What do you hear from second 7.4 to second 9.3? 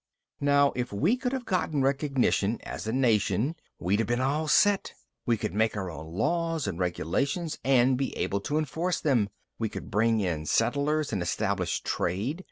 and be able to enforce them.